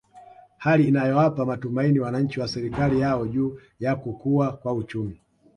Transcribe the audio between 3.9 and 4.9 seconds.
kukua kwa